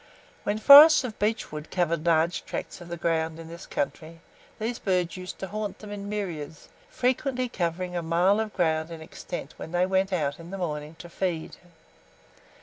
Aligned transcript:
When 0.41 0.57
forests 0.57 1.03
of 1.03 1.19
beechwood 1.19 1.69
covered 1.69 2.07
large 2.07 2.43
tracts 2.43 2.81
of 2.81 2.87
the 2.89 2.97
ground 2.97 3.37
of 3.37 3.47
this 3.47 3.67
country, 3.67 4.19
these 4.57 4.79
birds 4.79 5.15
used 5.15 5.37
to 5.37 5.47
haunt 5.49 5.77
them 5.77 5.91
in 5.91 6.09
myriads, 6.09 6.69
frequently 6.89 7.47
covering 7.47 7.95
a 7.95 8.01
mile 8.01 8.39
of 8.39 8.51
ground 8.51 8.89
in 8.89 8.99
extent 8.99 9.53
when 9.57 9.73
they 9.73 9.85
went 9.85 10.11
out 10.11 10.39
in 10.39 10.49
the 10.49 10.57
morning 10.57 10.95
to 10.97 11.07
feed. 11.07 11.57